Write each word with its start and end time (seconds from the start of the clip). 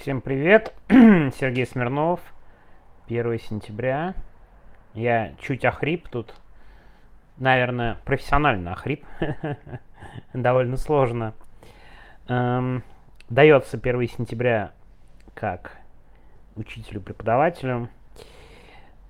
Всем 0.00 0.20
привет, 0.20 0.72
Сергей 0.88 1.66
Смирнов, 1.66 2.20
1 3.08 3.40
сентября. 3.40 4.14
Я 4.94 5.34
чуть 5.40 5.64
охрип 5.64 6.06
тут, 6.08 6.36
наверное, 7.36 7.96
профессионально 8.04 8.74
охрип, 8.74 9.04
довольно 10.32 10.76
сложно. 10.76 11.34
Эм, 12.28 12.84
дается 13.28 13.76
1 13.76 14.08
сентября 14.08 14.70
как 15.34 15.76
учителю-преподавателю. 16.54 17.88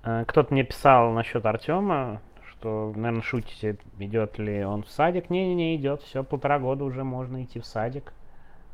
Э, 0.03 0.25
кто-то 0.27 0.51
мне 0.51 0.63
писал 0.63 1.11
насчет 1.11 1.45
Артема, 1.45 2.19
что, 2.49 2.91
наверное, 2.95 3.21
шутите, 3.21 3.77
идет 3.99 4.39
ли 4.39 4.65
он 4.65 4.81
в 4.81 4.89
садик. 4.89 5.29
Не-не-не, 5.29 5.75
идет, 5.75 6.01
все, 6.01 6.23
полтора 6.23 6.57
года 6.57 6.83
уже 6.83 7.03
можно 7.03 7.43
идти 7.43 7.59
в 7.59 7.65
садик. 7.67 8.11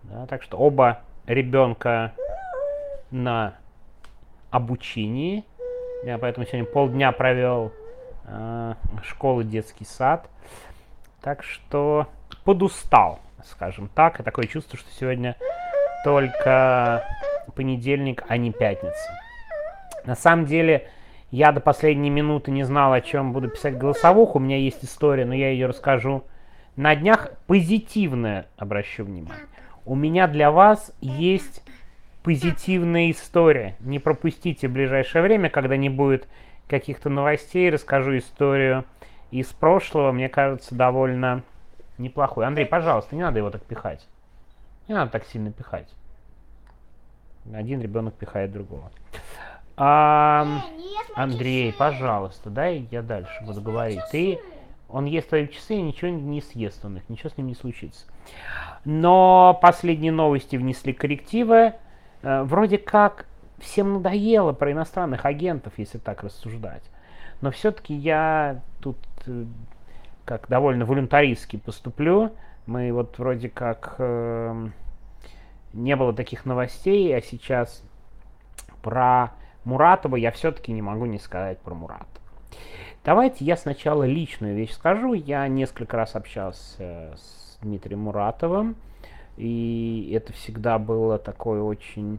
Да, 0.04 0.26
так 0.28 0.44
что 0.44 0.58
оба 0.58 1.02
ребенка 1.28 2.14
на 3.12 3.56
обучении. 4.52 5.44
Я 6.04 6.18
поэтому 6.18 6.46
сегодня 6.46 6.66
полдня 6.66 7.12
провел 7.12 7.72
э, 8.26 8.74
школы, 9.04 9.44
детский 9.44 9.86
сад. 9.86 10.30
Так 11.22 11.44
что 11.44 12.08
подустал, 12.44 13.20
скажем 13.44 13.88
так. 13.88 14.20
И 14.20 14.24
такое 14.24 14.46
чувство, 14.46 14.78
что 14.78 14.90
сегодня 14.92 15.36
только 16.04 17.04
понедельник, 17.56 18.24
а 18.28 18.38
не 18.38 18.52
пятница. 18.52 19.20
На 20.06 20.16
самом 20.16 20.46
деле, 20.46 20.88
я 21.32 21.52
до 21.52 21.60
последней 21.60 22.10
минуты 22.10 22.52
не 22.52 22.64
знал, 22.64 22.94
о 22.94 23.02
чем 23.02 23.34
буду 23.34 23.50
писать 23.50 23.78
голосовуху. 23.78 24.38
У 24.38 24.42
меня 24.42 24.58
есть 24.58 24.84
история, 24.86 25.26
но 25.26 25.34
я 25.34 25.50
ее 25.50 25.66
расскажу 25.66 26.24
на 26.76 26.96
днях. 26.96 27.32
Позитивное, 27.48 28.48
обращу 28.58 29.04
внимание. 29.04 29.46
У 29.86 29.96
меня 29.96 30.28
для 30.28 30.52
вас 30.52 30.92
есть 31.00 31.64
позитивная 32.24 33.12
история. 33.12 33.76
Не 33.80 34.00
пропустите 34.00 34.68
в 34.68 34.72
ближайшее 34.72 35.22
время, 35.22 35.50
когда 35.50 35.78
не 35.78 35.90
будет 35.90 36.28
каких-то 36.68 37.10
новостей, 37.10 37.70
расскажу 37.70 38.18
историю 38.18 38.86
из 39.30 39.48
прошлого. 39.48 40.12
Мне 40.12 40.28
кажется, 40.28 40.74
довольно 40.74 41.44
неплохой. 42.00 42.48
Андрей, 42.48 42.66
пожалуйста, 42.66 43.16
не 43.16 43.22
надо 43.22 43.40
его 43.40 43.52
так 43.52 43.64
пихать. 43.64 44.08
Не 44.88 44.96
надо 44.96 45.12
так 45.12 45.26
сильно 45.26 45.52
пихать. 45.52 45.88
Один 47.54 47.80
ребенок 47.80 48.16
пихает 48.16 48.52
другого. 48.52 48.92
А, 49.78 50.62
Андрей, 51.16 51.74
пожалуйста, 51.74 52.50
дай 52.50 52.88
я 52.90 53.02
дальше 53.02 53.44
буду 53.44 53.62
говорить. 53.62 54.02
Ты, 54.12 54.40
он 54.96 55.04
ест 55.04 55.28
твои 55.28 55.46
часы 55.50 55.76
и 55.76 55.82
ничего 55.82 56.10
не 56.10 56.40
съест 56.40 56.86
он 56.86 56.96
их, 56.96 57.10
ничего 57.10 57.30
с 57.30 57.36
ним 57.36 57.48
не 57.48 57.54
случится. 57.54 58.06
Но 58.86 59.60
последние 59.62 60.14
новости 60.14 60.56
внесли 60.56 60.94
коррективы. 60.94 61.74
Э, 62.22 62.44
вроде 62.44 62.78
как 62.78 63.26
всем 63.58 63.96
надоело 63.96 64.54
про 64.54 64.72
иностранных 64.72 65.26
агентов, 65.26 65.74
если 65.76 65.98
так 65.98 66.24
рассуждать. 66.24 66.84
Но 67.42 67.52
все-таки 67.52 67.94
я 67.94 68.62
тут 68.80 68.98
э, 69.28 69.44
как 70.24 70.48
довольно 70.48 70.86
волюнтаристски 70.86 71.58
поступлю. 71.58 72.32
Мы 72.66 72.94
вот 72.94 73.20
вроде 73.20 73.50
как 73.50 73.96
э, 73.98 74.70
не 75.74 75.96
было 75.98 76.14
таких 76.14 76.46
новостей, 76.46 77.14
а 77.14 77.22
сейчас 77.22 77.84
про 78.82 79.34
Муратова 79.66 80.16
я 80.16 80.32
все-таки 80.32 80.72
не 80.72 80.82
могу 80.82 81.06
не 81.06 81.20
сказать 81.20 81.60
про 81.60 81.76
Муратова. 81.76 82.08
Давайте 83.06 83.46
я 83.46 83.56
сначала 83.56 84.04
личную 84.04 84.56
вещь 84.56 84.74
скажу. 84.74 85.14
Я 85.14 85.48
несколько 85.48 85.96
раз 85.96 86.16
общался 86.16 87.14
с 87.16 87.60
Дмитрием 87.62 88.00
Муратовым. 88.00 88.76
И 89.38 90.12
это 90.16 90.34
всегда 90.34 90.80
было 90.80 91.20
такое 91.20 91.62
очень 91.62 92.18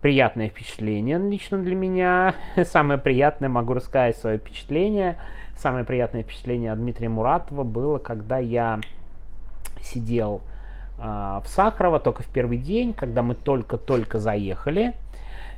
приятное 0.00 0.48
впечатление 0.48 1.16
лично 1.16 1.58
для 1.58 1.76
меня. 1.76 2.34
Самое 2.64 2.98
приятное, 2.98 3.48
могу 3.48 3.74
рассказать 3.74 4.16
свое 4.16 4.38
впечатление. 4.38 5.16
Самое 5.56 5.84
приятное 5.84 6.24
впечатление 6.24 6.72
от 6.72 6.80
Дмитрия 6.80 7.08
Муратова 7.08 7.62
было, 7.62 7.98
когда 7.98 8.38
я 8.38 8.80
сидел 9.80 10.40
э, 10.98 11.02
в 11.02 11.44
Сахарово 11.46 12.00
только 12.00 12.24
в 12.24 12.28
первый 12.28 12.58
день, 12.58 12.94
когда 12.94 13.22
мы 13.22 13.36
только-только 13.36 14.18
заехали. 14.18 14.94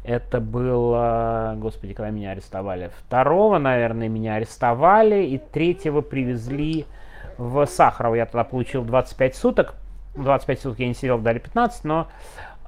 Это 0.05 0.41
было, 0.41 1.55
господи, 1.57 1.95
когда 1.95 2.11
меня 2.11 2.33
арестовали. 2.33 2.91
Второго, 3.07 3.59
наверное, 3.59 4.09
меня 4.09 4.35
арестовали, 4.35 5.25
и 5.25 5.39
третьего 5.39 6.01
привезли 6.01 6.87
в 7.39 7.67
Сахарова 7.67 8.15
я 8.15 8.27
тогда 8.27 8.45
получил 8.45 8.85
25 8.85 9.35
суток. 9.35 9.75
25 10.15 10.61
суток 10.61 10.79
я 10.79 10.89
не 10.89 10.95
сидел, 10.95 11.19
дали 11.19 11.39
15, 11.39 11.85
но 11.85 12.09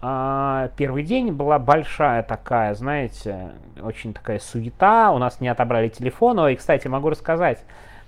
э, 0.01 0.69
первый 0.77 1.03
день 1.03 1.33
была 1.33 1.59
большая 1.59 2.23
такая, 2.23 2.75
знаете, 2.75 3.53
очень 3.83 4.15
такая 4.15 4.39
суета. 4.39 5.13
У 5.13 5.19
нас 5.19 5.41
не 5.41 5.49
отобрали 5.49 5.89
телефон. 5.89 6.49
И, 6.49 6.57
кстати, 6.57 6.89
могу 6.89 7.11
рассказать 7.11 7.63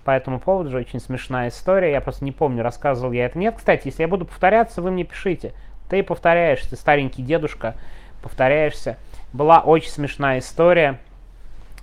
по 0.05 0.13
этому 0.13 0.41
поводу 0.41 0.71
же 0.71 0.79
очень 0.79 1.01
смешная 1.01 1.49
история. 1.49 1.93
Я 1.93 2.01
просто 2.01 2.25
не 2.25 2.33
помню, 2.33 2.63
рассказывал 2.63 3.13
я 3.13 3.27
это. 3.27 3.39
Нет, 3.39 3.57
кстати, 3.57 3.89
если 3.89 4.03
я 4.03 4.09
буду 4.09 4.25
повторяться, 4.25 4.81
вы 4.81 4.91
мне 4.91 5.05
пишите. 5.05 5.53
Ты 5.91 6.03
повторяешься, 6.03 6.77
старенький 6.77 7.23
дедушка, 7.23 7.75
повторяешься. 8.27 8.99
Была 9.33 9.61
очень 9.61 9.91
смешная 9.91 10.41
история. 10.41 10.99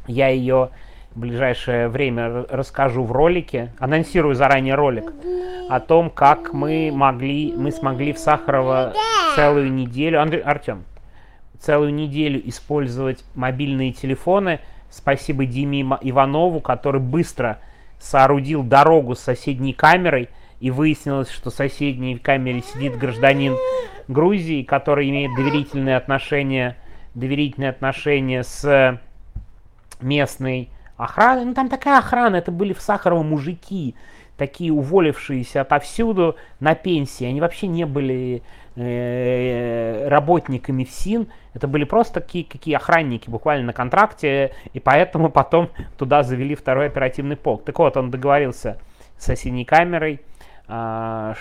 Я 0.07 0.27
ее 0.27 0.71
в 1.15 1.19
ближайшее 1.19 1.87
время 1.87 2.45
расскажу 2.49 3.05
в 3.05 3.13
ролике, 3.13 3.71
анонсирую 3.79 4.35
заранее 4.35 4.75
ролик 4.75 5.13
о 5.69 5.79
том, 5.79 6.09
как 6.09 6.51
мы 6.51 6.91
могли, 6.93 7.53
мы 7.55 7.71
смогли 7.71 8.11
в 8.11 8.19
Сахарова 8.19 8.93
целую 9.35 9.71
неделю, 9.71 10.21
Андрей, 10.21 10.41
Артем, 10.41 10.83
целую 11.59 11.93
неделю 11.93 12.41
использовать 12.49 13.23
мобильные 13.35 13.93
телефоны. 13.93 14.59
Спасибо 14.89 15.45
Диме 15.45 15.97
Иванову, 16.01 16.59
который 16.59 16.99
быстро 16.99 17.59
соорудил 17.99 18.63
дорогу 18.63 19.15
с 19.15 19.19
соседней 19.19 19.71
камерой, 19.73 20.27
и 20.59 20.71
выяснилось, 20.71 21.29
что 21.29 21.51
в 21.51 21.53
соседней 21.53 22.17
камере 22.17 22.61
сидит 22.61 22.97
гражданин 22.97 23.55
Грузии, 24.07 24.63
который 24.63 25.09
имеет 25.09 25.35
доверительные 25.35 25.97
отношения, 25.97 26.77
доверительные 27.15 27.69
отношения 27.69 28.43
с 28.43 28.99
местной 30.01 30.69
охраны. 30.97 31.45
Ну 31.45 31.53
там 31.53 31.69
такая 31.69 31.99
охрана, 31.99 32.37
это 32.37 32.51
были 32.51 32.73
в 32.73 32.81
Сахарово 32.81 33.23
мужики, 33.23 33.95
такие 34.37 34.71
уволившиеся 34.71 35.61
отовсюду 35.61 36.35
на 36.59 36.75
пенсии. 36.75 37.25
Они 37.25 37.41
вообще 37.41 37.67
не 37.67 37.85
были 37.85 38.43
э, 38.75 40.07
работниками 40.07 40.83
ФСИН, 40.83 41.27
это 41.53 41.67
были 41.67 41.83
просто 41.83 42.21
такие 42.21 42.45
какие 42.45 42.75
охранники, 42.75 43.29
буквально 43.29 43.67
на 43.67 43.73
контракте, 43.73 44.53
и 44.73 44.79
поэтому 44.79 45.29
потом 45.29 45.69
туда 45.97 46.23
завели 46.23 46.55
второй 46.55 46.87
оперативный 46.87 47.35
полк. 47.35 47.63
Так 47.63 47.79
вот, 47.79 47.95
он 47.97 48.09
договорился 48.11 48.77
с 49.17 49.25
соседней 49.25 49.65
камерой, 49.65 50.21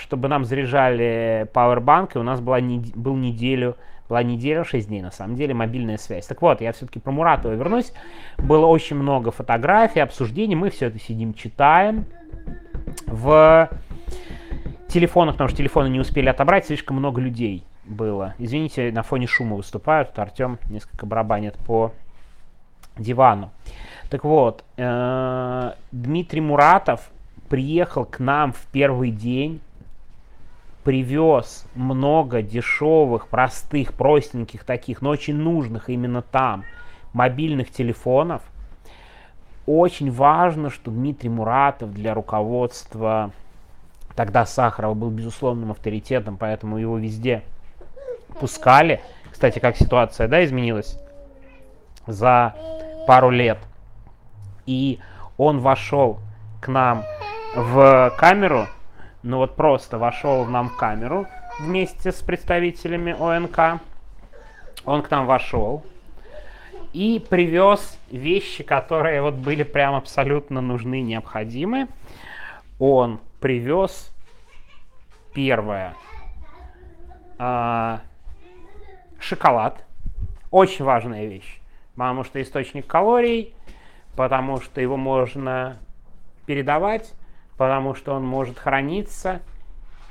чтобы 0.00 0.28
нам 0.28 0.44
заряжали 0.44 1.48
пауэрбанк, 1.53 2.16
и 2.16 2.19
у 2.19 2.22
нас 2.22 2.41
была, 2.41 2.59
был 2.60 3.16
неделю 3.16 3.76
была 4.12 4.22
неделя, 4.22 4.62
6 4.62 4.88
дней 4.88 5.00
на 5.00 5.10
самом 5.10 5.37
деле, 5.37 5.54
мобильная 5.54 5.97
связь. 5.97 6.26
Так 6.26 6.43
вот, 6.43 6.60
я 6.60 6.72
все-таки 6.72 6.98
про 6.98 7.12
Муратова 7.12 7.54
вернусь. 7.54 7.94
Было 8.37 8.66
очень 8.66 8.97
много 8.97 9.31
фотографий, 9.31 10.00
обсуждений, 10.00 10.54
мы 10.54 10.69
все 10.69 10.88
это 10.88 10.98
сидим, 10.98 11.32
читаем. 11.32 12.04
В 13.06 13.71
телефонах, 14.88 15.37
потому 15.37 15.48
что 15.48 15.56
телефоны 15.56 15.88
не 15.88 15.98
успели 15.98 16.28
отобрать, 16.28 16.66
слишком 16.66 16.98
много 16.98 17.22
людей 17.22 17.65
было. 17.87 18.34
Извините, 18.38 18.92
на 18.92 19.03
фоне 19.03 19.26
шума 19.26 19.56
выступают, 19.56 20.10
тут 20.10 20.19
Артем 20.19 20.59
несколько 20.69 21.06
барабанит 21.06 21.56
по 21.56 21.92
дивану. 22.98 23.50
Так 24.10 24.25
вот, 24.25 24.62
э, 24.76 25.72
Дмитрий 25.91 26.42
Муратов 26.42 27.10
приехал 27.52 28.06
к 28.06 28.18
нам 28.18 28.54
в 28.54 28.64
первый 28.72 29.10
день 29.10 29.60
привез 30.84 31.66
много 31.74 32.40
дешевых, 32.40 33.28
простых, 33.28 33.92
простеньких 33.92 34.64
таких, 34.64 35.03
но 35.03 35.10
очень 35.10 35.34
нужных 35.34 35.91
именно 35.91 36.22
там 36.22 36.65
мобильных 37.12 37.71
телефонов. 37.71 38.41
Очень 39.66 40.10
важно, 40.10 40.71
что 40.71 40.91
Дмитрий 40.91 41.28
Муратов 41.28 41.92
для 41.92 42.15
руководства, 42.15 43.32
тогда 44.16 44.47
Сахарова 44.47 44.94
был 44.94 45.10
безусловным 45.10 45.72
авторитетом, 45.72 46.38
поэтому 46.38 46.78
его 46.78 46.97
везде 46.97 47.42
пускали. 48.41 49.03
Кстати, 49.30 49.59
как 49.59 49.77
ситуация 49.77 50.27
да, 50.27 50.42
изменилась 50.42 50.98
за 52.06 52.54
пару 53.06 53.28
лет. 53.28 53.59
И 54.65 55.00
он 55.36 55.60
вошел 55.60 56.18
к 56.62 56.68
нам 56.68 57.04
в 57.54 58.13
камеру, 58.16 58.66
ну 59.22 59.39
вот 59.39 59.57
просто 59.57 59.99
вошел 59.99 60.45
нам 60.47 60.71
в 60.71 60.77
камеру 60.77 61.27
вместе 61.60 62.13
с 62.13 62.22
представителями 62.22 63.13
ОНК. 63.13 63.83
Он 64.84 65.03
к 65.03 65.10
нам 65.10 65.27
вошел 65.27 65.84
и 66.93 67.25
привез 67.28 67.99
вещи, 68.10 68.65
которые 68.65 69.22
вот 69.22 69.34
были 69.34 69.63
прям 69.63 69.95
абсолютно 69.95 70.60
нужны, 70.60 71.03
необходимы. 71.03 71.89
Он 72.78 73.21
привез 73.41 74.10
первое 75.34 75.95
6 77.39 78.03
шоколад. 79.21 79.84
Очень 80.51 80.84
важная 80.84 81.27
вещь. 81.27 81.60
Потому 81.95 82.25
что 82.25 82.41
источник 82.43 82.87
калорий, 82.87 83.54
потому 84.16 84.60
что 84.60 84.81
его 84.81 84.97
можно 84.97 85.77
передавать, 86.47 87.13
потому 87.57 87.95
что 87.95 88.15
он 88.15 88.25
может 88.25 88.59
храниться. 88.59 89.41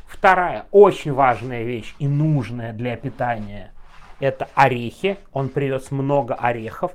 Вторая 0.07 0.65
очень 0.71 1.13
важная 1.13 1.63
вещь 1.63 1.95
и 1.99 2.07
нужная 2.07 2.73
для 2.73 2.95
питания– 2.97 3.71
это 4.21 4.47
орехи. 4.55 5.17
Он 5.33 5.49
привез 5.49 5.91
много 5.91 6.35
орехов. 6.35 6.93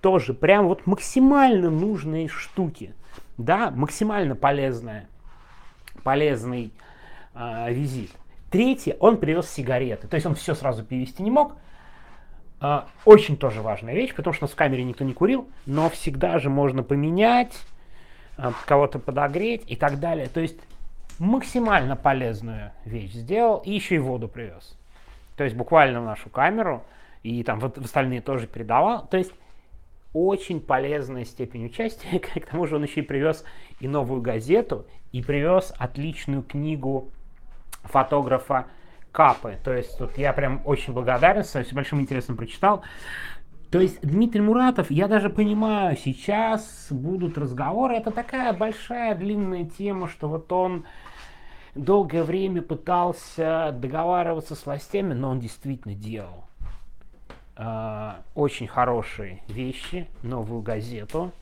Тоже 0.00 0.32
прям 0.32 0.68
вот 0.68 0.86
максимально 0.86 1.70
нужные 1.70 2.28
штуки. 2.28 2.94
Да, 3.36 3.70
максимально 3.70 4.36
полезная, 4.36 5.08
полезный 6.04 6.72
э, 7.34 7.72
визит. 7.72 8.12
Третье, 8.50 8.96
он 9.00 9.18
привез 9.18 9.50
сигареты. 9.50 10.06
То 10.06 10.14
есть 10.14 10.26
он 10.26 10.34
все 10.36 10.54
сразу 10.54 10.84
перевести 10.84 11.22
не 11.22 11.30
мог. 11.30 11.56
Э, 12.60 12.82
очень 13.04 13.36
тоже 13.36 13.60
важная 13.60 13.94
вещь, 13.94 14.14
потому 14.14 14.32
что 14.32 14.44
у 14.44 14.46
нас 14.46 14.52
в 14.52 14.56
камере 14.56 14.84
никто 14.84 15.04
не 15.04 15.12
курил, 15.12 15.48
но 15.66 15.90
всегда 15.90 16.38
же 16.38 16.48
можно 16.48 16.84
поменять, 16.84 17.54
кого-то 18.66 18.98
подогреть 18.98 19.64
и 19.66 19.76
так 19.76 19.98
далее. 20.00 20.28
То 20.28 20.40
есть 20.40 20.58
максимально 21.18 21.96
полезную 21.96 22.72
вещь 22.84 23.12
сделал 23.12 23.58
и 23.58 23.72
еще 23.72 23.96
и 23.96 23.98
воду 23.98 24.28
привез. 24.28 24.76
То 25.36 25.44
есть 25.44 25.56
буквально 25.56 26.00
в 26.00 26.04
нашу 26.04 26.30
камеру 26.30 26.84
и 27.22 27.42
там 27.42 27.60
в 27.60 27.64
остальные 27.64 28.20
тоже 28.20 28.46
передавал. 28.46 29.06
То 29.06 29.16
есть 29.16 29.32
очень 30.12 30.60
полезная 30.60 31.24
степень 31.24 31.66
участия. 31.66 32.18
К 32.20 32.46
тому 32.50 32.66
же 32.66 32.76
он 32.76 32.84
еще 32.84 33.00
и 33.00 33.04
привез 33.04 33.44
и 33.80 33.88
новую 33.88 34.20
газету, 34.20 34.86
и 35.12 35.22
привез 35.22 35.72
отличную 35.78 36.42
книгу 36.42 37.10
фотографа 37.84 38.66
Капы. 39.10 39.58
То 39.64 39.72
есть 39.72 39.96
тут 39.98 40.16
я 40.18 40.32
прям 40.32 40.60
очень 40.64 40.92
благодарен, 40.92 41.42
с 41.42 41.72
большим 41.72 42.00
интересом 42.00 42.36
прочитал. 42.36 42.82
То 43.70 43.80
есть 43.80 44.00
Дмитрий 44.00 44.40
Муратов, 44.40 44.90
я 44.90 45.08
даже 45.08 45.28
понимаю, 45.28 45.96
сейчас 45.96 46.86
будут 46.90 47.36
разговоры, 47.36 47.96
это 47.96 48.10
такая 48.10 48.54
большая 48.54 49.14
длинная 49.14 49.66
тема, 49.66 50.08
что 50.08 50.28
вот 50.28 50.50
он 50.52 50.84
долгое 51.74 52.24
время 52.24 52.62
пытался 52.62 53.74
договариваться 53.78 54.54
с 54.54 54.64
властями, 54.64 55.12
но 55.12 55.30
он 55.30 55.40
действительно 55.40 55.94
делал 55.94 56.44
э, 57.56 58.12
очень 58.34 58.68
хорошие 58.68 59.42
вещи, 59.48 60.08
новую 60.22 60.62
газету. 60.62 61.32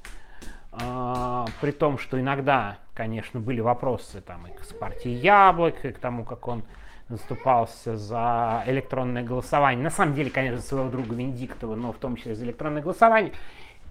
Э, 0.72 1.44
при 1.60 1.70
том, 1.70 1.96
что 1.96 2.20
иногда, 2.20 2.78
конечно, 2.96 3.38
были 3.38 3.60
вопросы 3.60 4.20
там 4.20 4.46
и 4.46 4.50
к 4.50 4.78
партии 4.78 5.10
Яблок, 5.10 5.84
и 5.84 5.92
к 5.92 5.98
тому, 5.98 6.24
как 6.24 6.48
он 6.48 6.62
заступался 7.08 7.96
за 7.96 8.64
электронное 8.66 9.22
голосование. 9.22 9.82
На 9.82 9.90
самом 9.90 10.14
деле, 10.14 10.30
конечно, 10.30 10.60
своего 10.60 10.88
друга 10.88 11.14
Венедиктова, 11.14 11.76
но 11.76 11.92
в 11.92 11.98
том 11.98 12.16
числе 12.16 12.34
за 12.34 12.46
электронное 12.46 12.82
голосование. 12.82 13.32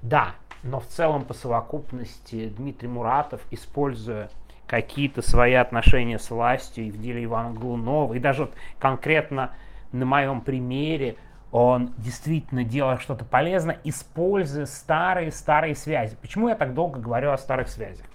Да, 0.02 0.36
но 0.64 0.80
в 0.80 0.88
целом 0.88 1.24
по 1.24 1.34
совокупности 1.34 2.50
Дмитрий 2.50 2.90
Муратов, 2.90 3.42
используя 3.52 4.30
какие-то 4.68 5.22
свои 5.22 5.54
отношения 5.54 6.18
с 6.18 6.30
властью 6.32 6.86
и 6.86 6.92
в 6.92 7.00
деле 7.00 7.24
Ивана 7.24 7.54
Глунова, 7.54 8.14
и 8.16 8.20
даже 8.20 8.46
вот 8.46 8.54
конкретно 8.80 9.52
на 9.92 10.06
моем 10.06 10.42
примере 10.42 11.16
он 11.52 11.94
действительно 11.98 12.64
делает 12.64 13.02
что-то 13.02 13.24
полезное, 13.24 13.80
используя 13.84 14.66
старые-старые 14.66 15.76
связи. 15.76 16.18
Почему 16.20 16.50
я 16.50 16.56
так 16.56 16.74
долго 16.74 17.00
говорю 17.00 17.32
о 17.32 17.38
старых 17.38 17.70
связях? 17.70 18.06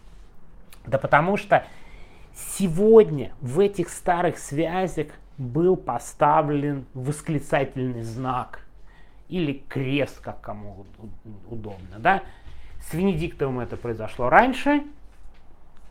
Да 0.87 0.99
потому 0.99 1.37
что 1.37 1.65
сегодня 2.35 3.33
в 3.41 3.61
этих 3.61 3.89
старых 3.89 4.39
связях 4.39 5.09
был 5.39 5.77
поставлен 5.77 6.85
восклицательный 6.95 8.03
знак 8.03 8.61
или 9.29 9.63
крест, 9.69 10.21
как 10.21 10.41
кому 10.41 10.85
удобно. 11.49 11.99
Да? 11.99 12.23
С 12.81 12.95
Венедиктовым 12.95 13.61
это 13.61 13.77
произошло 13.77 14.29
раньше, 14.29 14.83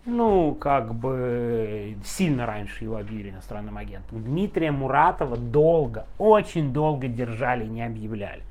ну, 0.05 0.55
как 0.55 0.95
бы 0.95 1.95
сильно 2.03 2.45
раньше 2.45 2.83
его 2.83 2.97
объявили 2.97 3.29
иностранным 3.29 3.77
агентом. 3.77 4.23
Дмитрия 4.23 4.71
Муратова 4.71 5.37
долго, 5.37 6.05
очень 6.17 6.73
долго 6.73 7.07
держали 7.07 7.65
не 7.65 7.83
объявляли. 7.83 8.43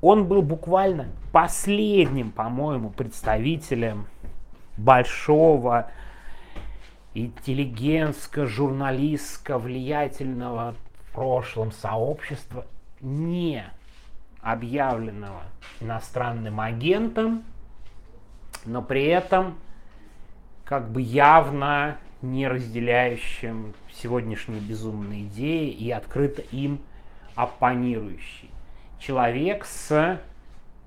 Он 0.00 0.26
был 0.26 0.42
буквально 0.42 1.08
последним, 1.32 2.30
по-моему, 2.30 2.90
представителем 2.90 4.06
большого 4.80 5.90
интеллигентско, 7.14 8.46
журналистско, 8.46 9.58
влиятельного 9.58 10.74
в 11.06 11.12
прошлом 11.12 11.72
сообщества, 11.72 12.66
не 13.00 13.64
объявленного 14.40 15.42
иностранным 15.80 16.60
агентом, 16.60 17.44
но 18.64 18.82
при 18.82 19.04
этом 19.04 19.58
как 20.64 20.90
бы 20.90 21.00
явно 21.02 21.98
не 22.22 22.46
разделяющим 22.46 23.74
сегодняшние 23.92 24.60
безумные 24.60 25.24
идеи 25.24 25.70
и 25.70 25.90
открыто 25.90 26.42
им 26.42 26.80
оппонирующий. 27.34 28.50
Человек 28.98 29.64
с 29.64 30.20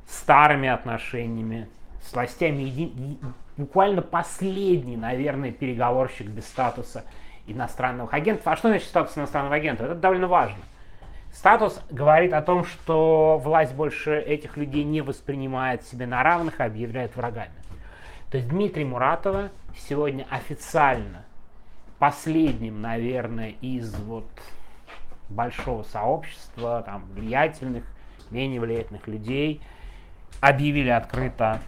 старыми 0.08 0.70
отношениями, 0.70 1.68
с 2.04 2.14
властями, 2.14 3.18
буквально 3.58 4.02
последний, 4.02 4.98
наверное, 4.98 5.52
переговорщик 5.52 6.28
без 6.28 6.46
статуса 6.46 7.06
иностранных 7.48 8.14
агентов. 8.14 8.48
А 8.48 8.56
что 8.56 8.70
значит 8.70 8.88
статус 8.88 9.18
иностранного 9.18 9.56
агента? 9.56 9.86
Это 9.86 9.96
довольно 9.96 10.28
важно. 10.28 10.60
Статус 11.32 11.82
говорит 11.90 12.32
о 12.34 12.42
том, 12.42 12.64
что 12.64 13.40
власть 13.44 13.74
больше 13.74 14.20
этих 14.20 14.56
людей 14.56 14.84
не 14.84 15.02
воспринимает 15.02 15.84
себе 15.84 16.06
на 16.06 16.22
равных, 16.22 16.60
а 16.60 16.66
объявляет 16.66 17.16
врагами. 17.16 17.54
То 18.30 18.38
есть 18.38 18.50
Дмитрий 18.50 18.86
Муратова 18.86 19.50
сегодня 19.76 20.28
официально 20.30 21.26
последним, 21.98 22.82
наверное, 22.82 23.54
из 23.62 23.94
вот 23.96 24.28
большого 25.30 25.84
сообщества, 25.84 26.84
там, 26.86 27.06
влиятельных, 27.14 27.84
менее 28.30 28.60
влиятельных 28.60 29.08
людей, 29.08 29.62
объявили 30.40 30.90
открыто 30.90 31.62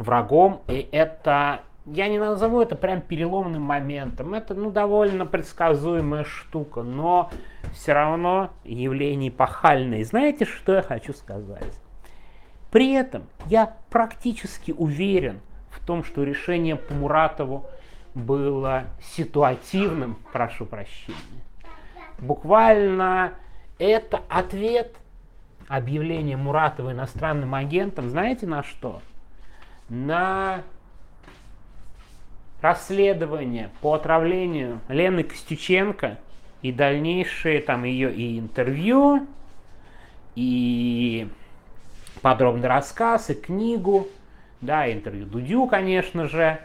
врагом. 0.00 0.62
И 0.68 0.88
это, 0.92 1.60
я 1.86 2.08
не 2.08 2.18
назову 2.18 2.60
это 2.60 2.76
прям 2.76 3.00
переломным 3.00 3.62
моментом, 3.62 4.34
это, 4.34 4.54
ну, 4.54 4.70
довольно 4.70 5.26
предсказуемая 5.26 6.24
штука, 6.24 6.82
но 6.82 7.30
все 7.72 7.92
равно 7.92 8.50
явление 8.64 9.30
эпохальное. 9.30 9.98
И 9.98 10.04
знаете, 10.04 10.44
что 10.44 10.74
я 10.74 10.82
хочу 10.82 11.12
сказать? 11.12 11.80
При 12.70 12.92
этом 12.92 13.24
я 13.46 13.76
практически 13.90 14.72
уверен, 14.72 15.40
в 15.70 15.84
том, 15.84 16.04
что 16.04 16.22
решение 16.22 16.76
по 16.76 16.92
Муратову 16.92 17.66
было 18.14 18.84
ситуативным, 19.00 20.18
прошу 20.32 20.66
прощения. 20.66 21.16
Буквально 22.18 23.34
это 23.78 24.20
ответ 24.28 24.96
объявления 25.68 26.36
Муратова 26.36 26.92
иностранным 26.92 27.54
агентом, 27.54 28.08
знаете 28.08 28.46
на 28.46 28.62
что? 28.62 29.00
На 29.88 30.62
расследование 32.60 33.70
по 33.80 33.94
отравлению 33.94 34.80
Лены 34.88 35.22
Костюченко 35.22 36.18
и 36.62 36.72
дальнейшие 36.72 37.60
там 37.60 37.84
ее 37.84 38.12
и 38.12 38.38
интервью, 38.38 39.26
и 40.34 41.28
подробный 42.20 42.68
рассказ, 42.68 43.30
и 43.30 43.34
книгу 43.34 44.08
да, 44.60 44.90
интервью 44.92 45.26
Дудю, 45.26 45.66
конечно 45.66 46.28
же. 46.28 46.60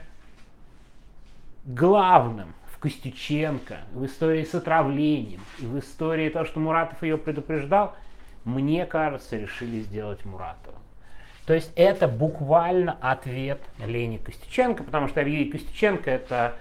Главным 1.65 2.53
в 2.68 2.77
Костюченко, 2.80 3.77
в 3.94 4.06
истории 4.06 4.44
с 4.44 4.53
отравлением 4.53 5.42
и 5.60 5.65
в 5.65 5.80
истории 5.80 6.30
того, 6.30 6.46
что 6.46 6.60
Муратов 6.60 7.01
ее 7.03 7.18
предупреждал, 7.18 7.96
мне 8.44 8.86
кажется, 8.86 9.38
решили 9.38 9.80
сделать 9.80 10.25
Муратова. 10.25 10.83
То 11.46 11.54
есть 11.54 11.72
это 11.76 12.08
буквально 12.08 12.98
ответ 13.02 13.62
Лене 13.86 14.18
Костюченко, 14.18 14.84
потому 14.84 15.08
что 15.08 15.20
Евгений 15.20 15.52
Костюченко 15.52 16.10
это 16.10 16.56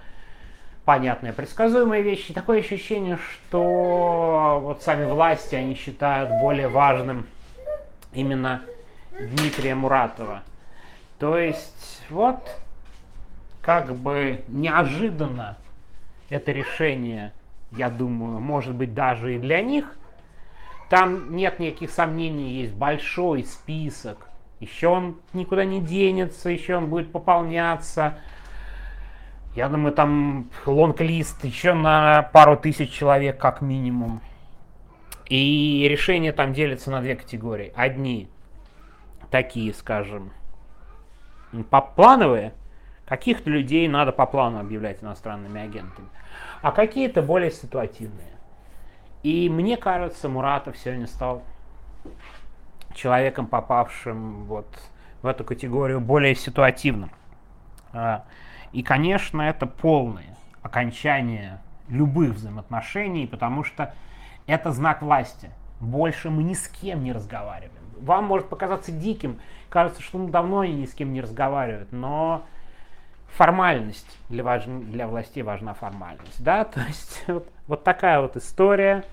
понятная, 0.83 1.31
предсказуемая 1.31 2.01
вещь. 2.01 2.29
И 2.29 2.33
такое 2.33 2.59
ощущение, 2.59 3.17
что 3.17 4.59
вот 4.61 4.83
сами 4.83 5.05
власти, 5.05 5.55
они 5.55 5.75
считают 5.75 6.29
более 6.41 6.67
важным 6.67 7.27
именно 8.11 8.61
Дмитрия 9.17 9.75
Муратова. 9.75 10.43
То 11.17 11.37
есть 11.37 12.01
вот 12.09 12.39
как 13.61 13.95
бы 13.95 14.43
неожиданно 14.49 15.55
это 16.29 16.51
решение, 16.51 17.31
я 17.71 17.89
думаю, 17.89 18.41
может 18.41 18.75
быть 18.75 18.93
даже 18.93 19.35
и 19.35 19.39
для 19.39 19.61
них. 19.61 19.95
Там 20.89 21.35
нет 21.35 21.59
никаких 21.59 21.89
сомнений, 21.89 22.61
есть 22.61 22.73
большой 22.73 23.45
список. 23.45 24.27
Еще 24.63 24.87
он 24.87 25.17
никуда 25.33 25.65
не 25.65 25.81
денется, 25.81 26.49
еще 26.49 26.77
он 26.77 26.87
будет 26.87 27.11
пополняться. 27.11 28.17
Я 29.55 29.67
думаю, 29.67 29.93
там 29.93 30.49
лонг-лист 30.65 31.43
еще 31.43 31.73
на 31.73 32.23
пару 32.33 32.55
тысяч 32.55 32.91
человек 32.91 33.37
как 33.37 33.61
минимум. 33.61 34.21
И 35.27 35.85
решения 35.89 36.31
там 36.31 36.53
делятся 36.53 36.91
на 36.91 37.01
две 37.01 37.15
категории. 37.15 37.73
Одни 37.75 38.29
такие, 39.29 39.73
скажем, 39.73 40.31
плановые, 41.95 42.53
каких-то 43.05 43.49
людей 43.49 43.87
надо 43.89 44.13
по 44.13 44.25
плану 44.25 44.59
объявлять 44.59 45.03
иностранными 45.03 45.59
агентами, 45.61 46.07
а 46.61 46.71
какие-то 46.71 47.21
более 47.21 47.51
ситуативные. 47.51 48.31
И 49.23 49.49
мне 49.49 49.75
кажется, 49.75 50.29
Муратов 50.29 50.77
сегодня 50.77 51.07
стал 51.07 51.43
человеком, 52.93 53.47
попавшим 53.47 54.45
вот 54.45 54.67
в 55.21 55.27
эту 55.27 55.43
категорию 55.43 55.99
более 55.99 56.35
ситуативным. 56.35 57.11
А, 57.93 58.25
и, 58.71 58.83
конечно, 58.83 59.41
это 59.41 59.65
полное 59.65 60.37
окончание 60.61 61.61
любых 61.89 62.35
взаимоотношений, 62.35 63.27
потому 63.27 63.63
что 63.63 63.93
это 64.47 64.71
знак 64.71 65.01
власти. 65.01 65.51
Больше 65.79 66.29
мы 66.29 66.43
ни 66.43 66.53
с 66.53 66.67
кем 66.67 67.03
не 67.03 67.11
разговариваем. 67.11 67.71
Вам 67.99 68.25
может 68.25 68.49
показаться 68.49 68.91
диким, 68.91 69.39
кажется, 69.69 70.01
что 70.01 70.17
ну, 70.17 70.27
давно 70.27 70.61
они 70.61 70.73
ни 70.73 70.85
с 70.85 70.93
кем 70.93 71.13
не 71.13 71.21
разговаривают, 71.21 71.91
но 71.91 72.43
формальность 73.35 74.17
для, 74.29 74.43
важ... 74.43 74.65
для 74.65 75.07
властей 75.07 75.43
важна 75.43 75.73
формальность. 75.73 76.43
Да? 76.43 76.63
То 76.65 76.81
есть 76.81 77.23
вот, 77.27 77.47
вот 77.67 77.83
такая 77.83 78.21
вот 78.21 78.35
история 78.37 79.03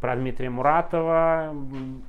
про 0.00 0.16
Дмитрия 0.16 0.50
Муратова. 0.50 1.54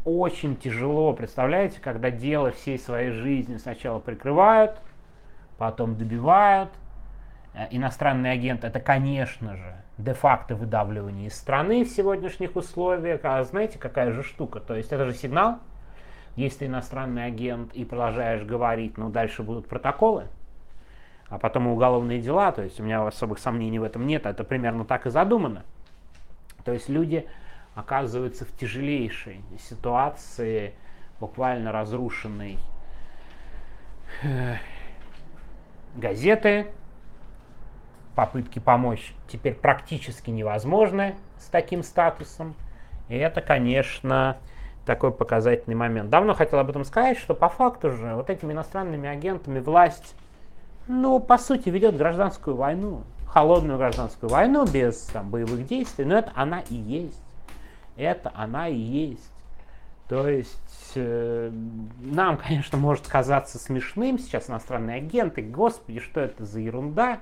Очень 0.05 0.55
тяжело, 0.55 1.13
представляете, 1.13 1.79
когда 1.81 2.11
дело 2.11 2.51
всей 2.51 2.77
своей 2.77 3.11
жизни 3.11 3.57
сначала 3.57 3.99
прикрывают, 3.99 4.79
потом 5.57 5.95
добивают. 5.95 6.69
Э, 7.53 7.67
иностранный 7.71 8.31
агент 8.31 8.63
это, 8.63 8.79
конечно 8.79 9.55
же, 9.55 9.75
де-факто 9.97 10.55
выдавливание 10.55 11.27
из 11.27 11.35
страны 11.35 11.83
в 11.83 11.89
сегодняшних 11.89 12.55
условиях. 12.55 13.21
А 13.23 13.43
знаете, 13.43 13.79
какая 13.79 14.11
же 14.11 14.23
штука? 14.23 14.59
То 14.59 14.75
есть 14.75 14.91
это 14.91 15.05
же 15.05 15.13
сигнал, 15.13 15.59
если 16.35 16.59
ты 16.59 16.65
иностранный 16.67 17.25
агент 17.25 17.73
и 17.73 17.83
продолжаешь 17.83 18.43
говорить, 18.43 18.97
но 18.97 19.09
дальше 19.09 19.41
будут 19.41 19.67
протоколы, 19.67 20.25
а 21.29 21.39
потом 21.39 21.67
и 21.67 21.71
уголовные 21.71 22.21
дела, 22.21 22.51
то 22.51 22.61
есть 22.61 22.79
у 22.79 22.83
меня 22.83 23.05
особых 23.05 23.39
сомнений 23.39 23.79
в 23.79 23.83
этом 23.83 24.05
нет, 24.05 24.25
это 24.25 24.43
примерно 24.43 24.85
так 24.85 25.07
и 25.07 25.09
задумано. 25.09 25.63
То 26.63 26.73
есть 26.73 26.89
люди 26.89 27.27
оказываются 27.77 28.43
в 28.43 28.51
тяжелейшей 28.57 29.43
ситуации, 29.59 30.73
буквально 31.19 31.71
разрушенной 31.71 32.57
э, 34.23 34.55
газеты, 35.95 36.67
попытки 38.15 38.57
помочь 38.57 39.13
теперь 39.27 39.53
практически 39.53 40.31
невозможны 40.31 41.15
с 41.37 41.45
таким 41.49 41.83
статусом. 41.83 42.55
И 43.09 43.15
это, 43.15 43.41
конечно, 43.41 44.37
такой 44.87 45.11
показательный 45.11 45.75
момент. 45.75 46.09
Давно 46.09 46.33
хотел 46.33 46.57
об 46.57 46.71
этом 46.71 46.83
сказать, 46.83 47.19
что 47.19 47.35
по 47.35 47.47
факту 47.47 47.91
же 47.91 48.15
вот 48.15 48.31
этими 48.31 48.53
иностранными 48.53 49.07
агентами 49.07 49.59
власть, 49.59 50.15
ну, 50.87 51.19
по 51.19 51.37
сути, 51.37 51.69
ведет 51.69 51.95
гражданскую 51.95 52.55
войну, 52.55 53.03
холодную 53.27 53.77
гражданскую 53.77 54.31
войну 54.31 54.65
без 54.65 54.97
там, 55.13 55.29
боевых 55.29 55.67
действий, 55.67 56.05
но 56.05 56.17
это 56.17 56.31
она 56.33 56.61
и 56.69 56.73
есть 56.73 57.26
это 57.97 58.31
она 58.35 58.67
и 58.67 58.75
есть. 58.75 59.31
То 60.07 60.27
есть 60.29 60.93
э, 60.95 61.51
нам, 61.99 62.37
конечно, 62.37 62.77
может 62.77 63.07
казаться 63.07 63.59
смешным 63.59 64.17
сейчас 64.19 64.49
иностранные 64.49 64.97
агенты. 64.97 65.41
Господи, 65.41 65.99
что 65.99 66.21
это 66.21 66.45
за 66.45 66.59
ерунда? 66.59 67.19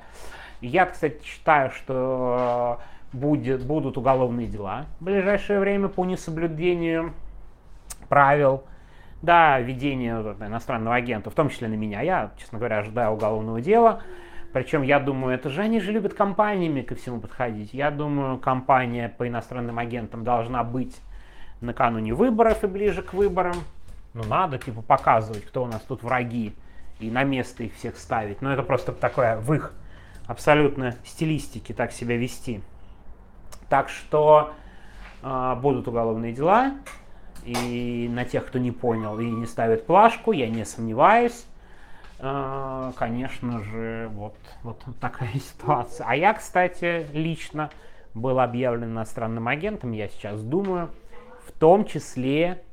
Я, 0.61 0.85
кстати, 0.85 1.23
считаю, 1.23 1.71
что 1.71 2.79
будет, 3.11 3.65
будут 3.65 3.97
уголовные 3.97 4.47
дела 4.47 4.85
в 4.99 5.05
ближайшее 5.05 5.59
время 5.59 5.87
по 5.87 6.05
несоблюдению 6.05 7.13
правил. 8.09 8.63
Да, 9.21 9.59
ведение 9.59 10.21
вот, 10.21 10.39
иностранного 10.39 10.95
агента, 10.95 11.31
в 11.31 11.33
том 11.33 11.49
числе 11.49 11.67
на 11.67 11.73
меня. 11.73 12.01
Я, 12.01 12.31
честно 12.37 12.59
говоря, 12.59 12.79
ожидаю 12.79 13.13
уголовного 13.13 13.59
дела. 13.61 14.03
Причем, 14.55 14.83
я 14.83 15.01
думаю, 15.01 15.35
это 15.35 15.49
же 15.49 15.63
они 15.63 15.81
же 15.81 15.91
любят 15.91 16.13
компаниями 16.13 16.81
ко 16.81 16.95
всему 16.95 17.19
подходить. 17.19 17.73
Я 17.73 17.91
думаю, 17.91 18.37
компания 18.37 19.09
по 19.09 19.27
иностранным 19.27 19.77
агентам 19.77 20.23
должна 20.23 20.63
быть 20.63 20.95
накануне 21.59 22.13
выборов 22.13 22.63
и 22.63 22.67
ближе 22.67 23.01
к 23.01 23.13
выборам. 23.13 23.55
Ну, 24.13 24.23
надо, 24.23 24.57
типа, 24.57 24.81
показывать, 24.81 25.43
кто 25.43 25.63
у 25.63 25.65
нас 25.65 25.81
тут 25.81 26.03
враги, 26.03 26.55
и 27.01 27.11
на 27.11 27.25
место 27.25 27.63
их 27.63 27.75
всех 27.75 27.97
ставить. 27.97 28.41
Но 28.41 28.53
это 28.53 28.63
просто 28.63 28.93
такое 28.93 29.35
в 29.41 29.53
их 29.53 29.73
абсолютно 30.25 30.95
стилистике 31.03 31.73
так 31.73 31.91
себя 31.91 32.15
вести. 32.15 32.61
Так 33.67 33.89
что 33.89 34.53
э, 35.21 35.55
будут 35.61 35.89
уголовные 35.89 36.31
дела, 36.31 36.75
и 37.43 38.09
на 38.09 38.23
тех, 38.23 38.45
кто 38.45 38.57
не 38.57 38.71
понял 38.71 39.19
и 39.19 39.25
не 39.25 39.47
ставит 39.47 39.85
плашку, 39.85 40.31
я 40.31 40.47
не 40.47 40.63
сомневаюсь. 40.63 41.45
А, 42.19 42.93
конечно 42.97 43.61
же, 43.61 44.09
вот, 44.13 44.35
вот 44.63 44.81
такая 44.99 45.33
ситуация. 45.33 46.07
А 46.07 46.15
я, 46.15 46.33
кстати, 46.33 47.07
лично 47.13 47.69
был 48.13 48.39
объявлен 48.39 48.91
иностранным 48.91 49.47
агентом, 49.47 49.91
я 49.91 50.07
сейчас 50.07 50.41
думаю, 50.41 50.89
в 51.45 51.51
том 51.51 51.85
числе 51.85 52.63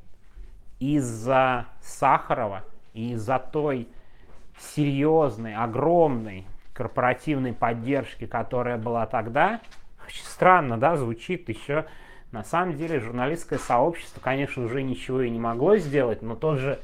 из-за 0.79 1.65
Сахарова 1.81 2.63
и 2.93 3.11
из-за 3.11 3.39
той 3.39 3.87
серьезной, 4.57 5.55
огромной 5.55 6.45
корпоративной 6.73 7.53
поддержки, 7.53 8.25
которая 8.25 8.77
была 8.77 9.05
тогда. 9.05 9.59
Очень 10.05 10.25
странно, 10.25 10.77
да, 10.77 10.95
звучит 10.97 11.47
еще. 11.49 11.85
На 12.31 12.43
самом 12.43 12.75
деле 12.75 12.99
журналистское 12.99 13.59
сообщество, 13.59 14.19
конечно, 14.19 14.63
уже 14.65 14.81
ничего 14.81 15.21
и 15.21 15.29
не 15.29 15.39
могло 15.39 15.77
сделать, 15.77 16.21
но 16.21 16.35
тот 16.35 16.57
же 16.57 16.79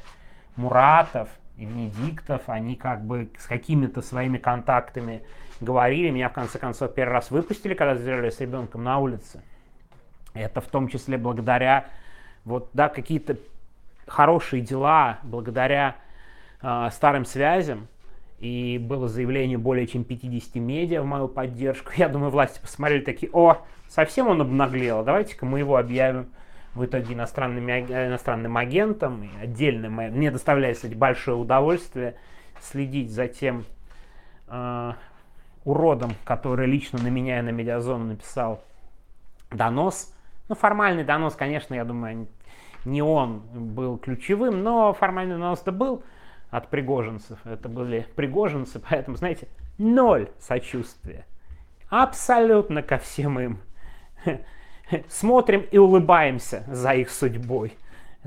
Муратов, 0.56 1.28
и 1.60 1.66
Венедиктов, 1.66 2.48
они 2.48 2.74
как 2.74 3.04
бы 3.04 3.28
с 3.38 3.46
какими-то 3.46 4.00
своими 4.00 4.38
контактами 4.38 5.22
говорили. 5.60 6.08
Меня 6.08 6.30
в 6.30 6.32
конце 6.32 6.58
концов 6.58 6.94
первый 6.94 7.12
раз 7.12 7.30
выпустили, 7.30 7.74
когда 7.74 7.96
сделали 7.96 8.30
с 8.30 8.40
ребенком 8.40 8.82
на 8.82 8.98
улице. 8.98 9.42
Это 10.32 10.62
в 10.62 10.68
том 10.68 10.88
числе 10.88 11.18
благодаря 11.18 11.86
вот, 12.46 12.70
да, 12.72 12.88
какие-то 12.88 13.36
хорошие 14.06 14.62
дела, 14.62 15.18
благодаря 15.22 15.96
э, 16.62 16.88
старым 16.92 17.26
связям. 17.26 17.88
И 18.38 18.78
было 18.78 19.06
заявление 19.06 19.58
более 19.58 19.86
чем 19.86 20.02
50 20.02 20.54
медиа 20.54 21.02
в 21.02 21.04
мою 21.04 21.28
поддержку. 21.28 21.92
Я 21.96 22.08
думаю, 22.08 22.30
власти 22.30 22.58
посмотрели 22.58 23.02
такие, 23.02 23.30
о, 23.34 23.58
совсем 23.86 24.28
он 24.28 24.40
обнаглел, 24.40 25.04
давайте-ка 25.04 25.44
мы 25.44 25.58
его 25.58 25.76
объявим 25.76 26.30
в 26.74 26.84
итоге 26.84 27.14
иностранными, 27.14 27.80
иностранным 27.80 28.56
агентом, 28.56 29.24
и 29.24 29.42
отдельным, 29.42 29.94
мне 29.94 30.30
доставляет, 30.30 30.76
кстати, 30.76 30.94
большое 30.94 31.36
удовольствие 31.36 32.14
следить 32.60 33.10
за 33.10 33.26
тем 33.26 33.64
э, 34.48 34.92
уродом, 35.64 36.12
который 36.24 36.66
лично 36.66 37.02
на 37.02 37.08
меня 37.08 37.38
и 37.38 37.42
на 37.42 37.50
медиазону 37.50 38.04
написал 38.04 38.62
донос. 39.50 40.14
Ну, 40.48 40.54
формальный 40.54 41.04
донос, 41.04 41.34
конечно, 41.34 41.74
я 41.74 41.84
думаю, 41.84 42.28
не 42.84 43.02
он 43.02 43.40
был 43.40 43.98
ключевым, 43.98 44.62
но 44.62 44.92
формальный 44.92 45.34
донос-то 45.34 45.72
был 45.72 46.02
от 46.50 46.68
пригожинцев. 46.68 47.38
Это 47.44 47.68
были 47.68 48.06
пригожинцы, 48.16 48.80
поэтому, 48.88 49.16
знаете, 49.16 49.48
ноль 49.78 50.30
сочувствия. 50.38 51.26
Абсолютно 51.88 52.82
ко 52.82 52.98
всем 52.98 53.40
им. 53.40 53.60
смотрим 55.08 55.66
и 55.70 55.78
улыбаемся 55.78 56.64
за 56.68 56.94
их 56.94 57.10
судьбой. 57.10 57.76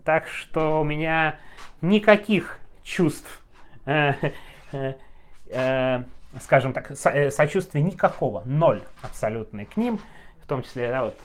Так 0.04 0.28
что 0.28 0.82
у 0.82 0.84
меня 0.84 1.36
никаких 1.82 2.60
чувств, 2.84 3.42
э, 3.86 4.14
э, 4.72 4.94
э, 5.50 6.04
скажем 6.42 6.74
так, 6.74 6.96
со, 6.98 7.10
э, 7.10 7.32
сочувствия 7.32 7.82
никакого, 7.82 8.42
ноль 8.46 8.82
абсолютно 9.02 9.66
к 9.66 9.78
ним, 9.78 10.00
в 10.42 10.48
том 10.48 10.64
числе, 10.64 10.90
да, 10.90 11.06
вот, 11.06 11.20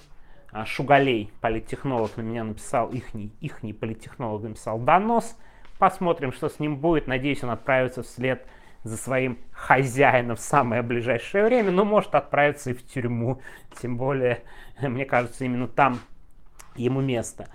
а, 0.53 0.65
Шугалей, 0.65 1.31
политтехнолог, 1.41 2.17
на 2.17 2.23
меня 2.23 2.45
написал, 2.45 2.89
ихний, 2.91 3.33
ихний 3.41 3.75
политтехнолог 3.75 4.43
написал 4.43 4.79
донос, 4.79 5.37
посмотрим, 5.79 6.33
что 6.33 6.49
с 6.49 6.59
ним 6.59 6.77
будет, 6.77 7.07
надеюсь, 7.07 7.43
он 7.43 7.51
отправится 7.51 8.03
вслед 8.03 8.47
за 8.83 8.97
своим 8.97 9.39
хозяином 9.53 10.37
в 10.37 10.41
самое 10.41 10.83
ближайшее 10.83 11.45
время, 11.45 11.71
но 11.71 11.85
может 11.85 12.15
отправиться 12.15 12.71
и 12.71 12.75
в 12.75 12.87
тюрьму. 12.87 13.41
Тем 13.81 13.97
более, 13.97 14.43
мне 14.81 15.05
кажется, 15.05 15.45
именно 15.45 15.69
там 15.69 16.01
ему 16.77 17.01
место. 17.01 17.49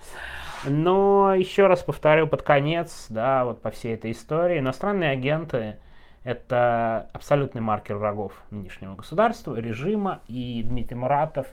Но 0.66 1.34
еще 1.36 1.68
раз 1.68 1.84
повторю 1.84 2.28
под 2.28 2.42
конец, 2.42 3.08
да, 3.10 3.44
вот 3.46 3.62
по 3.62 3.72
всей 3.72 3.96
этой 3.96 4.12
истории, 4.12 4.60
иностранные 4.60 5.12
агенты 5.12 5.78
это 6.24 7.10
абсолютный 7.12 7.60
маркер 7.60 7.98
врагов 7.98 8.32
нынешнего 8.50 8.96
государства, 8.96 9.56
режима, 9.58 10.22
и 10.28 10.64
Дмитрий 10.64 10.96
Муратов 10.96 11.48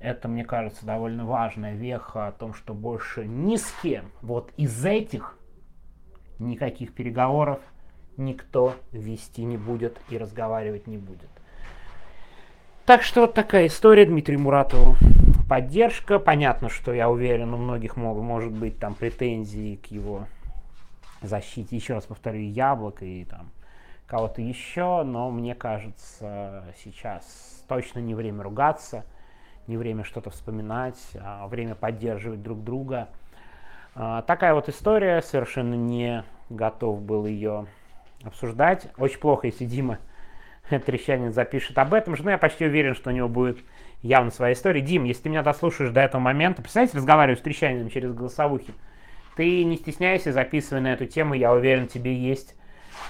это, 0.00 0.28
мне 0.28 0.44
кажется, 0.44 0.84
довольно 0.84 1.24
важная 1.24 1.74
веха 1.74 2.26
о 2.26 2.32
том, 2.32 2.52
что 2.52 2.74
больше 2.74 3.24
ни 3.24 3.56
с 3.56 3.74
кем 3.82 4.10
вот 4.20 4.52
из 4.58 4.84
этих 4.84 5.38
никаких 6.38 6.94
переговоров 6.94 7.60
никто 8.16 8.74
вести 8.92 9.44
не 9.44 9.56
будет 9.56 9.98
и 10.08 10.18
разговаривать 10.18 10.86
не 10.86 10.98
будет. 10.98 11.28
Так 12.86 13.02
что 13.02 13.22
вот 13.22 13.34
такая 13.34 13.68
история 13.68 14.04
Дмитрию 14.04 14.40
Муратову. 14.40 14.96
поддержка. 15.48 16.18
Понятно, 16.18 16.68
что 16.68 16.92
я 16.92 17.08
уверен, 17.08 17.54
у 17.54 17.56
многих 17.56 17.96
мог, 17.96 18.18
может 18.18 18.52
быть 18.52 18.78
там 18.78 18.94
претензии 18.94 19.76
к 19.76 19.86
его 19.86 20.26
защите, 21.22 21.76
еще 21.76 21.94
раз 21.94 22.04
повторю, 22.04 22.40
яблок 22.40 23.02
и 23.02 23.24
там 23.24 23.50
кого-то 24.06 24.42
еще, 24.42 25.02
но 25.02 25.30
мне 25.30 25.54
кажется, 25.54 26.64
сейчас 26.82 27.64
точно 27.68 28.00
не 28.00 28.14
время 28.14 28.42
ругаться, 28.42 29.04
не 29.66 29.76
время 29.76 30.04
что-то 30.04 30.30
вспоминать, 30.30 31.00
а 31.18 31.46
время 31.48 31.74
поддерживать 31.74 32.42
друг 32.42 32.62
друга. 32.62 33.08
А, 33.94 34.22
такая 34.22 34.54
вот 34.54 34.68
история, 34.68 35.22
совершенно 35.22 35.74
не 35.74 36.22
готов 36.50 37.00
был 37.00 37.24
ее 37.26 37.66
обсуждать. 38.26 38.88
Очень 38.96 39.18
плохо, 39.18 39.46
если 39.46 39.64
Дима 39.64 39.98
Трещанин 40.68 41.32
запишет 41.32 41.78
об 41.78 41.94
этом 41.94 42.16
же, 42.16 42.24
но 42.24 42.30
я 42.30 42.38
почти 42.38 42.66
уверен, 42.66 42.94
что 42.94 43.10
у 43.10 43.12
него 43.12 43.28
будет 43.28 43.58
явно 44.02 44.30
своя 44.30 44.52
история. 44.52 44.80
Дим, 44.80 45.04
если 45.04 45.24
ты 45.24 45.28
меня 45.28 45.42
дослушаешь 45.42 45.90
до 45.90 46.00
этого 46.00 46.20
момента, 46.20 46.62
представляете, 46.62 46.98
разговариваю 46.98 47.36
с 47.36 47.42
Трещаниным 47.42 47.90
через 47.90 48.12
голосовухи, 48.12 48.74
ты 49.36 49.64
не 49.64 49.76
стесняйся, 49.76 50.32
записывай 50.32 50.80
на 50.80 50.92
эту 50.92 51.06
тему, 51.06 51.34
я 51.34 51.52
уверен, 51.52 51.88
тебе 51.88 52.14
есть 52.14 52.54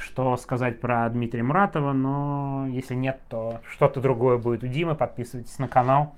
что 0.00 0.36
сказать 0.36 0.80
про 0.80 1.08
Дмитрия 1.08 1.42
Муратова, 1.42 1.92
но 1.92 2.66
если 2.68 2.94
нет, 2.94 3.20
то 3.28 3.60
что-то 3.70 4.00
другое 4.00 4.38
будет 4.38 4.62
у 4.62 4.66
Димы, 4.66 4.94
подписывайтесь 4.94 5.58
на 5.58 5.68
канал. 5.68 6.14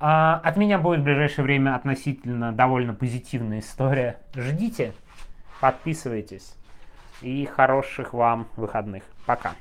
А, 0.00 0.40
от 0.44 0.56
меня 0.56 0.78
будет 0.78 1.00
в 1.00 1.04
ближайшее 1.04 1.44
время 1.44 1.74
относительно 1.74 2.52
довольно 2.52 2.94
позитивная 2.94 3.58
история. 3.58 4.18
Ждите, 4.34 4.92
подписывайтесь 5.60 6.57
и 7.20 7.46
хороших 7.46 8.12
вам 8.12 8.48
выходных. 8.56 9.02
Пока. 9.26 9.54